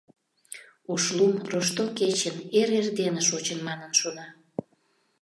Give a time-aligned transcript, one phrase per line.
[0.91, 4.27] Ошлум Рошто кечын эр-эрдене шочын манын шона.